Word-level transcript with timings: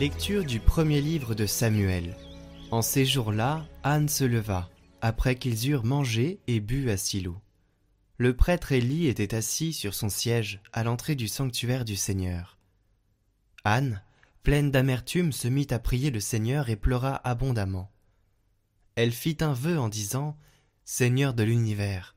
Lecture 0.00 0.46
du 0.46 0.60
premier 0.60 1.02
livre 1.02 1.34
de 1.34 1.44
Samuel. 1.44 2.16
En 2.70 2.80
ces 2.80 3.04
jours-là, 3.04 3.66
Anne 3.82 4.08
se 4.08 4.24
leva, 4.24 4.70
après 5.02 5.34
qu'ils 5.34 5.68
eurent 5.68 5.84
mangé 5.84 6.40
et 6.46 6.60
bu 6.60 6.88
à 6.88 6.96
Silo. 6.96 7.36
Le 8.16 8.34
prêtre 8.34 8.72
Élie 8.72 9.08
était 9.08 9.34
assis 9.34 9.74
sur 9.74 9.92
son 9.92 10.08
siège 10.08 10.62
à 10.72 10.84
l'entrée 10.84 11.16
du 11.16 11.28
sanctuaire 11.28 11.84
du 11.84 11.96
Seigneur. 11.96 12.56
Anne, 13.64 14.02
pleine 14.42 14.70
d'amertume, 14.70 15.32
se 15.32 15.48
mit 15.48 15.66
à 15.68 15.78
prier 15.78 16.10
le 16.10 16.20
Seigneur 16.20 16.70
et 16.70 16.76
pleura 16.76 17.16
abondamment. 17.28 17.92
Elle 18.94 19.12
fit 19.12 19.36
un 19.42 19.52
vœu 19.52 19.78
en 19.78 19.90
disant 19.90 20.34
Seigneur 20.86 21.34
de 21.34 21.42
l'univers, 21.42 22.16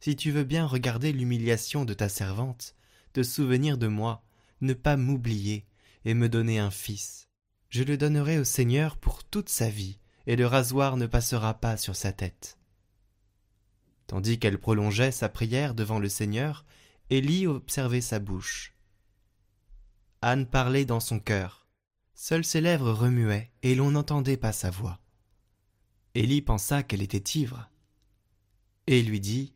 si 0.00 0.16
tu 0.16 0.32
veux 0.32 0.44
bien 0.44 0.66
regarder 0.66 1.14
l'humiliation 1.14 1.86
de 1.86 1.94
ta 1.94 2.10
servante, 2.10 2.74
te 3.14 3.22
souvenir 3.22 3.78
de 3.78 3.86
moi, 3.86 4.22
ne 4.60 4.74
pas 4.74 4.98
m'oublier, 4.98 5.64
et 6.04 6.14
me 6.14 6.28
donner 6.28 6.58
un 6.58 6.70
fils. 6.70 7.28
Je 7.68 7.82
le 7.82 7.96
donnerai 7.96 8.38
au 8.38 8.44
Seigneur 8.44 8.96
pour 8.96 9.24
toute 9.24 9.48
sa 9.48 9.68
vie, 9.68 9.98
et 10.26 10.36
le 10.36 10.46
rasoir 10.46 10.96
ne 10.96 11.06
passera 11.06 11.54
pas 11.54 11.76
sur 11.76 11.96
sa 11.96 12.12
tête. 12.12 12.58
Tandis 14.06 14.38
qu'elle 14.38 14.58
prolongeait 14.58 15.12
sa 15.12 15.28
prière 15.28 15.74
devant 15.74 15.98
le 15.98 16.08
Seigneur, 16.08 16.64
Élie 17.10 17.46
observait 17.46 18.00
sa 18.00 18.18
bouche. 18.18 18.74
Anne 20.22 20.46
parlait 20.46 20.84
dans 20.84 21.00
son 21.00 21.20
cœur. 21.20 21.68
Seules 22.14 22.44
ses 22.44 22.60
lèvres 22.60 22.92
remuaient, 22.92 23.50
et 23.62 23.74
l'on 23.74 23.92
n'entendait 23.92 24.36
pas 24.36 24.52
sa 24.52 24.70
voix. 24.70 25.00
Élie 26.14 26.42
pensa 26.42 26.82
qu'elle 26.82 27.02
était 27.02 27.38
ivre. 27.38 27.70
Et 28.86 29.02
lui 29.02 29.20
dit 29.20 29.54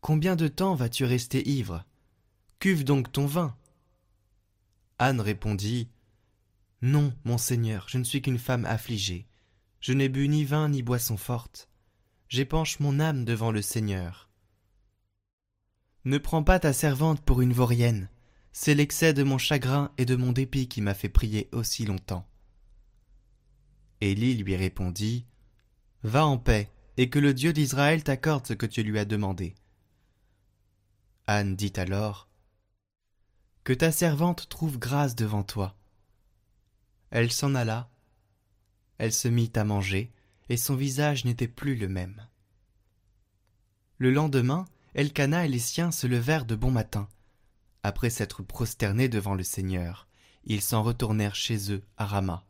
Combien 0.00 0.36
de 0.36 0.48
temps 0.48 0.74
vas-tu 0.74 1.04
rester 1.04 1.48
ivre? 1.48 1.84
Cuve 2.58 2.84
donc 2.84 3.10
ton 3.10 3.26
vin. 3.26 3.56
Anne 4.98 5.20
répondit 5.20 5.88
Non, 6.82 7.14
mon 7.24 7.38
Seigneur, 7.38 7.88
je 7.88 7.98
ne 7.98 8.04
suis 8.04 8.20
qu'une 8.20 8.38
femme 8.38 8.64
affligée. 8.64 9.26
Je 9.80 9.92
n'ai 9.92 10.08
bu 10.08 10.28
ni 10.28 10.44
vin 10.44 10.68
ni 10.68 10.82
boisson 10.82 11.16
forte. 11.16 11.68
J'épanche 12.28 12.80
mon 12.80 12.98
âme 12.98 13.24
devant 13.24 13.52
le 13.52 13.62
Seigneur. 13.62 14.28
Ne 16.04 16.18
prends 16.18 16.42
pas 16.42 16.58
ta 16.58 16.72
servante 16.72 17.20
pour 17.20 17.40
une 17.40 17.52
vaurienne. 17.52 18.10
C'est 18.52 18.74
l'excès 18.74 19.12
de 19.14 19.22
mon 19.22 19.38
chagrin 19.38 19.92
et 19.98 20.04
de 20.04 20.16
mon 20.16 20.32
dépit 20.32 20.68
qui 20.68 20.80
m'a 20.80 20.94
fait 20.94 21.08
prier 21.08 21.48
aussi 21.52 21.84
longtemps. 21.84 22.26
Élie 24.00 24.34
lui 24.34 24.56
répondit 24.56 25.26
Va 26.02 26.26
en 26.26 26.38
paix, 26.38 26.70
et 26.96 27.10
que 27.10 27.18
le 27.18 27.34
Dieu 27.34 27.52
d'Israël 27.52 28.02
t'accorde 28.02 28.46
ce 28.46 28.54
que 28.54 28.66
tu 28.66 28.82
lui 28.82 28.98
as 28.98 29.04
demandé. 29.04 29.54
Anne 31.26 31.56
dit 31.56 31.72
alors 31.76 32.27
que 33.68 33.74
ta 33.74 33.92
servante 33.92 34.48
trouve 34.48 34.78
grâce 34.78 35.14
devant 35.14 35.42
toi. 35.42 35.76
Elle 37.10 37.30
s'en 37.30 37.54
alla, 37.54 37.90
elle 38.96 39.12
se 39.12 39.28
mit 39.28 39.52
à 39.56 39.64
manger, 39.64 40.10
et 40.48 40.56
son 40.56 40.74
visage 40.74 41.26
n'était 41.26 41.48
plus 41.48 41.76
le 41.76 41.86
même. 41.86 42.26
Le 43.98 44.10
lendemain, 44.10 44.64
Elkana 44.94 45.44
et 45.44 45.48
les 45.48 45.58
siens 45.58 45.90
se 45.90 46.06
levèrent 46.06 46.46
de 46.46 46.54
bon 46.54 46.70
matin. 46.70 47.10
Après 47.82 48.08
s'être 48.08 48.42
prosternés 48.42 49.10
devant 49.10 49.34
le 49.34 49.44
Seigneur, 49.44 50.08
ils 50.44 50.62
s'en 50.62 50.82
retournèrent 50.82 51.34
chez 51.34 51.70
eux 51.70 51.82
à 51.98 52.06
Rama. 52.06 52.46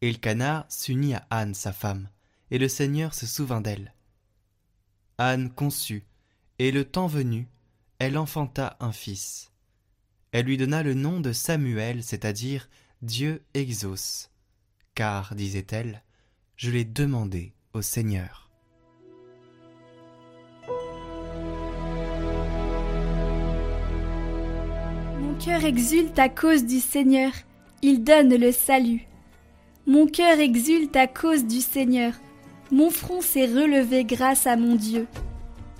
Elkana 0.00 0.66
s'unit 0.68 1.14
à 1.14 1.28
Anne, 1.30 1.54
sa 1.54 1.72
femme, 1.72 2.10
et 2.50 2.58
le 2.58 2.66
Seigneur 2.66 3.14
se 3.14 3.28
souvint 3.28 3.60
d'elle. 3.60 3.94
Anne 5.18 5.48
conçut, 5.48 6.04
et 6.58 6.72
le 6.72 6.84
temps 6.84 7.06
venu, 7.06 7.46
elle 8.00 8.18
enfanta 8.18 8.76
un 8.80 8.90
fils. 8.90 9.52
Elle 10.36 10.44
lui 10.44 10.58
donna 10.58 10.82
le 10.82 10.92
nom 10.92 11.20
de 11.20 11.32
Samuel, 11.32 12.02
c'est-à-dire 12.02 12.68
Dieu 13.00 13.42
exauce. 13.54 14.28
Car, 14.94 15.34
disait-elle, 15.34 16.02
je 16.58 16.70
l'ai 16.70 16.84
demandé 16.84 17.54
au 17.72 17.80
Seigneur. 17.80 18.50
Mon 25.18 25.34
cœur 25.42 25.64
exulte 25.64 26.18
à 26.18 26.28
cause 26.28 26.66
du 26.66 26.80
Seigneur, 26.80 27.32
il 27.80 28.04
donne 28.04 28.36
le 28.36 28.52
salut. 28.52 29.06
Mon 29.86 30.06
cœur 30.06 30.38
exulte 30.38 30.96
à 30.96 31.06
cause 31.06 31.46
du 31.46 31.62
Seigneur, 31.62 32.12
mon 32.70 32.90
front 32.90 33.22
s'est 33.22 33.46
relevé 33.46 34.04
grâce 34.04 34.46
à 34.46 34.56
mon 34.56 34.74
Dieu. 34.74 35.06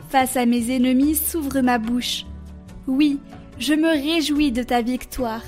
Face 0.09 0.35
à 0.39 0.47
mes 0.47 0.75
ennemis 0.75 1.15
s'ouvre 1.15 1.61
ma 1.61 1.77
bouche. 1.77 2.25
Oui, 2.87 3.21
je 3.59 3.73
me 3.73 3.89
réjouis 3.89 4.53
de 4.53 4.63
ta 4.63 4.83
victoire. 4.83 5.43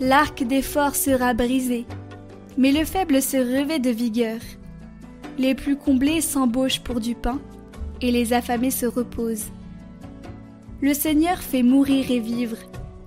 L'arc 0.00 0.44
des 0.44 0.62
forts 0.62 0.94
sera 0.94 1.34
brisé, 1.34 1.86
mais 2.56 2.72
le 2.72 2.84
faible 2.84 3.20
se 3.20 3.36
revêt 3.36 3.80
de 3.80 3.90
vigueur. 3.90 4.38
Les 5.38 5.54
plus 5.54 5.76
comblés 5.76 6.20
s'embauchent 6.20 6.80
pour 6.80 7.00
du 7.00 7.14
pain, 7.14 7.40
et 8.00 8.12
les 8.12 8.32
affamés 8.32 8.70
se 8.70 8.86
reposent. 8.86 9.50
Le 10.80 10.94
Seigneur 10.94 11.38
fait 11.38 11.62
mourir 11.62 12.10
et 12.10 12.20
vivre, 12.20 12.58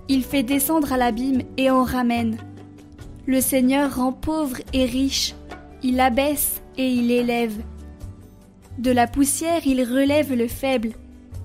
il 0.08 0.22
fait 0.22 0.42
descendre 0.42 0.92
à 0.92 0.96
l'abîme 0.96 1.42
et 1.56 1.70
en 1.70 1.84
ramène. 1.84 2.36
Le 3.26 3.40
Seigneur 3.40 3.96
rend 3.96 4.12
pauvre 4.12 4.58
et 4.72 4.84
riche, 4.84 5.34
il 5.82 6.00
abaisse 6.00 6.62
et 6.76 6.90
il 6.90 7.10
élève. 7.10 7.56
De 8.78 8.90
la 8.90 9.06
poussière 9.06 9.66
il 9.66 9.82
relève 9.82 10.34
le 10.34 10.48
faible, 10.48 10.92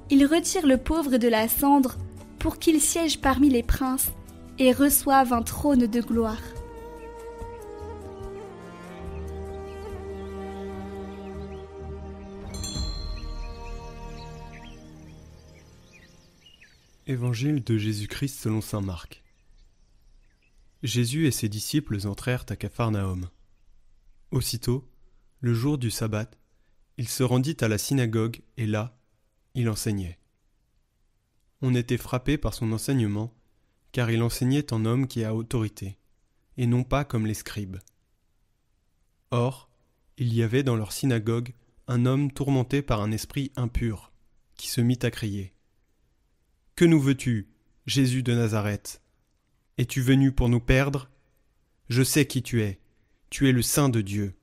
il 0.09 0.25
retire 0.25 0.65
le 0.65 0.77
pauvre 0.77 1.17
de 1.17 1.27
la 1.27 1.47
cendre 1.47 1.97
pour 2.43 2.59
qu'il 2.59 2.81
siège 2.81 3.21
parmi 3.21 3.49
les 3.49 3.63
princes 3.63 4.11
et 4.59 4.73
reçoive 4.73 5.31
un 5.31 5.43
trône 5.43 5.87
de 5.87 6.01
gloire. 6.01 6.41
Évangile 17.07 17.63
de 17.63 17.77
Jésus-Christ 17.77 18.37
selon 18.37 18.59
saint 18.59 18.81
Marc. 18.81 19.23
Jésus 20.83 21.27
et 21.27 21.31
ses 21.31 21.47
disciples 21.47 22.05
entrèrent 22.05 22.45
à 22.49 22.57
Capharnaüm. 22.57 23.29
Aussitôt, 24.31 24.85
le 25.39 25.53
jour 25.53 25.77
du 25.77 25.89
sabbat, 25.89 26.29
il 26.97 27.07
se 27.07 27.23
rendit 27.23 27.55
à 27.61 27.69
la 27.69 27.77
synagogue 27.77 28.41
et 28.57 28.65
là, 28.65 28.99
il 29.55 29.69
enseignait 29.69 30.19
on 31.63 31.75
était 31.75 31.97
frappé 31.97 32.38
par 32.38 32.53
son 32.53 32.74
enseignement, 32.74 33.34
car 33.94 34.12
il 34.12 34.22
enseignait 34.22 34.74
en 34.74 34.84
homme 34.84 35.07
qui 35.07 35.24
a 35.24 35.34
autorité, 35.34 35.97
et 36.57 36.68
non 36.68 36.84
pas 36.84 37.06
comme 37.06 37.25
les 37.25 37.34
scribes. 37.34 37.78
Or, 39.31 39.69
il 40.18 40.34
y 40.34 40.44
avait 40.44 40.63
dans 40.63 40.75
leur 40.75 40.91
synagogue 40.91 41.53
un 41.88 42.06
homme 42.06 42.34
tourmenté 42.34 42.81
par 42.81 43.02
un 43.02 43.12
esprit 43.13 43.53
impur, 43.56 44.12
qui 44.57 44.68
se 44.68 44.81
mit 44.81 45.00
à 45.03 45.09
crier. 45.09 45.53
Que 46.75 46.84
nous 46.84 47.00
veux-tu, 47.00 47.50
Jésus 47.85 48.23
de 48.23 48.34
Nazareth? 48.34 49.02
Es-tu 49.78 50.02
venu 50.02 50.34
pour 50.34 50.50
nous 50.50 50.59
perdre? 50.59 51.09
Je 51.88 52.03
sais 52.03 52.28
qui 52.28 52.44
tu 52.44 52.62
es, 52.62 52.81
tu 53.29 53.47
es 53.47 53.53
le 53.53 53.62
Saint 53.62 53.88
de 53.88 54.02
Dieu. 54.02 54.35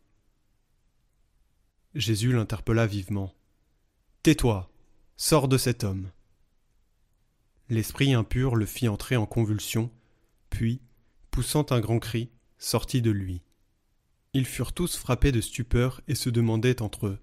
Jésus 1.94 2.32
l'interpella 2.32 2.86
vivement. 2.86 3.34
Tais-toi, 4.22 4.72
sors 5.18 5.48
de 5.48 5.58
cet 5.58 5.84
homme. 5.84 6.10
L'esprit 7.70 8.14
impur 8.14 8.56
le 8.56 8.66
fit 8.66 8.88
entrer 8.88 9.16
en 9.16 9.26
convulsion, 9.26 9.92
puis, 10.50 10.80
poussant 11.30 11.64
un 11.70 11.78
grand 11.78 12.00
cri, 12.00 12.28
sortit 12.58 13.00
de 13.00 13.12
lui. 13.12 13.42
Ils 14.34 14.44
furent 14.44 14.72
tous 14.72 14.96
frappés 14.96 15.30
de 15.30 15.40
stupeur 15.40 16.00
et 16.08 16.16
se 16.16 16.30
demandaient 16.30 16.82
entre 16.82 17.06
eux 17.06 17.20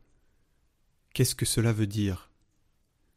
Qu'est-ce 1.13 1.35
que 1.35 1.45
cela 1.45 1.73
veut 1.73 1.87
dire? 1.87 2.31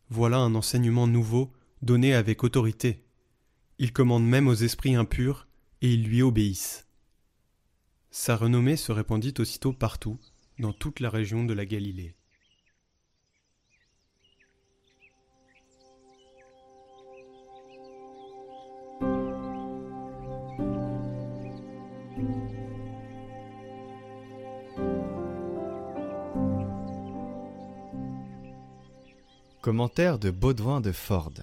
Voilà 0.08 0.38
un 0.38 0.56
enseignement 0.56 1.06
nouveau 1.06 1.52
donné 1.82 2.14
avec 2.14 2.42
autorité. 2.42 3.04
Il 3.78 3.92
commande 3.92 4.26
même 4.26 4.48
aux 4.48 4.54
esprits 4.54 4.96
impurs 4.96 5.46
et 5.82 5.94
ils 5.94 6.02
lui 6.02 6.22
obéissent. 6.22 6.88
Sa 8.10 8.36
renommée 8.36 8.76
se 8.76 8.90
répandit 8.90 9.34
aussitôt 9.38 9.72
partout, 9.72 10.18
dans 10.58 10.72
toute 10.72 10.98
la 10.98 11.10
région 11.10 11.44
de 11.44 11.54
la 11.54 11.64
Galilée. 11.64 12.16
Commentaire 29.70 30.18
de 30.18 30.32
Baudouin 30.32 30.80
de 30.80 30.90
Ford. 30.90 31.34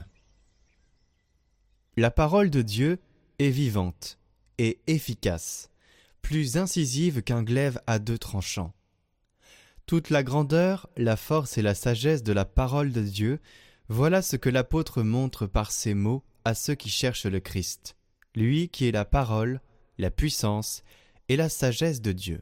La 1.95 2.11
parole 2.11 2.49
de 2.49 2.61
Dieu 2.61 2.99
est 3.39 3.51
vivante 3.51 4.19
et 4.57 4.81
efficace, 4.85 5.69
plus 6.21 6.57
incisive 6.57 7.21
qu'un 7.21 7.41
glaive 7.41 7.79
à 7.87 7.99
deux 7.99 8.17
tranchants. 8.17 8.73
Toute 9.85 10.09
la 10.09 10.23
grandeur, 10.23 10.89
la 10.97 11.15
force 11.15 11.57
et 11.57 11.61
la 11.61 11.73
sagesse 11.73 12.21
de 12.21 12.33
la 12.33 12.43
parole 12.43 12.91
de 12.91 13.01
Dieu, 13.01 13.39
voilà 13.87 14.21
ce 14.21 14.35
que 14.35 14.49
l'apôtre 14.49 15.03
montre 15.03 15.47
par 15.47 15.71
ces 15.71 15.93
mots 15.93 16.25
à 16.43 16.53
ceux 16.53 16.75
qui 16.75 16.89
cherchent 16.89 17.27
le 17.27 17.39
Christ, 17.39 17.95
lui 18.35 18.67
qui 18.67 18.89
est 18.89 18.91
la 18.91 19.05
parole, 19.05 19.61
la 19.97 20.11
puissance 20.11 20.83
et 21.29 21.37
la 21.37 21.47
sagesse 21.47 22.01
de 22.01 22.11
Dieu. 22.11 22.41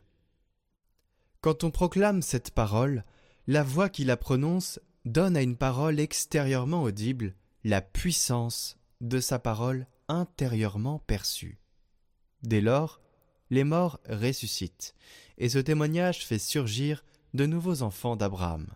Quand 1.41 1.63
on 1.63 1.69
proclame 1.69 2.23
cette 2.23 2.49
parole, 2.49 3.05
la 3.45 3.61
voix 3.61 3.89
qui 3.89 4.03
la 4.03 4.17
prononce 4.17 4.79
donne 5.05 5.37
à 5.37 5.41
une 5.41 5.55
parole 5.55 5.99
extérieurement 5.99 6.83
audible 6.83 7.35
la 7.63 7.81
puissance 7.81 8.77
de 9.01 9.19
sa 9.19 9.39
parole 9.39 9.87
intérieurement 10.07 10.99
perçue. 10.99 11.59
Dès 12.43 12.61
lors, 12.61 13.01
les 13.49 13.63
morts 13.63 13.99
ressuscitent, 14.09 14.95
et 15.37 15.49
ce 15.49 15.59
témoignage 15.59 16.25
fait 16.25 16.39
surgir 16.39 17.03
de 17.33 17.45
nouveaux 17.45 17.81
enfants 17.81 18.15
d'Abraham. 18.15 18.67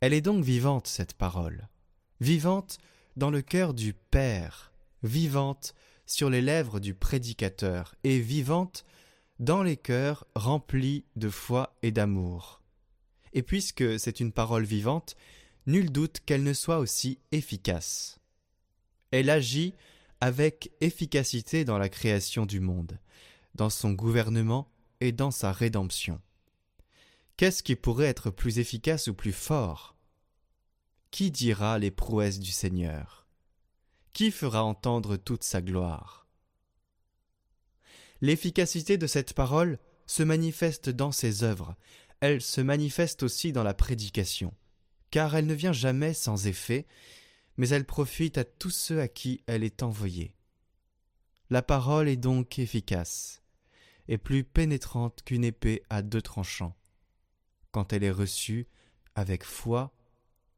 Elle 0.00 0.12
est 0.12 0.20
donc 0.20 0.44
vivante, 0.44 0.86
cette 0.86 1.14
parole, 1.14 1.68
vivante 2.20 2.78
dans 3.16 3.30
le 3.30 3.42
cœur 3.42 3.74
du 3.74 3.94
Père, 3.94 4.72
vivante 5.02 5.74
sur 6.06 6.30
les 6.30 6.42
lèvres 6.42 6.80
du 6.80 6.94
prédicateur, 6.94 7.94
et 8.04 8.20
vivante 8.20 8.84
dans 9.38 9.62
les 9.62 9.76
cœurs 9.76 10.26
remplis 10.34 11.04
de 11.16 11.28
foi 11.28 11.76
et 11.82 11.90
d'amour. 11.90 12.62
Et 13.36 13.42
puisque 13.42 14.00
c'est 14.00 14.18
une 14.20 14.32
parole 14.32 14.64
vivante, 14.64 15.14
nul 15.66 15.92
doute 15.92 16.20
qu'elle 16.24 16.42
ne 16.42 16.54
soit 16.54 16.78
aussi 16.78 17.18
efficace. 17.32 18.18
Elle 19.10 19.28
agit 19.28 19.74
avec 20.22 20.72
efficacité 20.80 21.66
dans 21.66 21.76
la 21.76 21.90
création 21.90 22.46
du 22.46 22.60
monde, 22.60 22.98
dans 23.54 23.68
son 23.68 23.92
gouvernement 23.92 24.72
et 25.00 25.12
dans 25.12 25.30
sa 25.30 25.52
rédemption. 25.52 26.18
Qu'est-ce 27.36 27.62
qui 27.62 27.76
pourrait 27.76 28.06
être 28.06 28.30
plus 28.30 28.58
efficace 28.58 29.06
ou 29.08 29.12
plus 29.12 29.34
fort? 29.34 29.96
Qui 31.10 31.30
dira 31.30 31.78
les 31.78 31.90
prouesses 31.90 32.40
du 32.40 32.52
Seigneur? 32.52 33.26
Qui 34.14 34.30
fera 34.30 34.64
entendre 34.64 35.18
toute 35.18 35.44
sa 35.44 35.60
gloire? 35.60 36.26
L'efficacité 38.22 38.96
de 38.96 39.06
cette 39.06 39.34
parole 39.34 39.78
se 40.06 40.22
manifeste 40.22 40.88
dans 40.88 41.12
ses 41.12 41.42
œuvres, 41.42 41.76
elle 42.20 42.40
se 42.40 42.60
manifeste 42.60 43.22
aussi 43.22 43.52
dans 43.52 43.62
la 43.62 43.74
prédication, 43.74 44.54
car 45.10 45.34
elle 45.36 45.46
ne 45.46 45.54
vient 45.54 45.72
jamais 45.72 46.14
sans 46.14 46.46
effet, 46.46 46.86
mais 47.56 47.68
elle 47.68 47.86
profite 47.86 48.38
à 48.38 48.44
tous 48.44 48.70
ceux 48.70 49.00
à 49.00 49.08
qui 49.08 49.42
elle 49.46 49.64
est 49.64 49.82
envoyée. 49.82 50.34
La 51.50 51.62
parole 51.62 52.08
est 52.08 52.16
donc 52.16 52.58
efficace, 52.58 53.42
et 54.08 54.18
plus 54.18 54.44
pénétrante 54.44 55.22
qu'une 55.24 55.44
épée 55.44 55.82
à 55.90 56.02
deux 56.02 56.22
tranchants, 56.22 56.76
quand 57.70 57.92
elle 57.92 58.04
est 58.04 58.10
reçue 58.10 58.66
avec 59.14 59.44
foi 59.44 59.94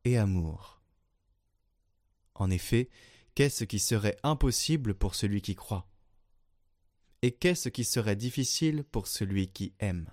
et 0.04 0.16
amour. 0.16 0.80
En 2.34 2.50
effet, 2.50 2.88
qu'est-ce 3.34 3.64
qui 3.64 3.78
serait 3.78 4.16
impossible 4.22 4.94
pour 4.94 5.14
celui 5.14 5.42
qui 5.42 5.54
croit? 5.54 5.88
Et 7.22 7.32
qu'est-ce 7.32 7.68
qui 7.68 7.84
serait 7.84 8.16
difficile 8.16 8.84
pour 8.84 9.08
celui 9.08 9.48
qui 9.48 9.74
aime? 9.80 10.08